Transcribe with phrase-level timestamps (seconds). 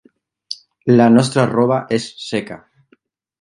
[0.99, 2.59] La nostra roba és seca.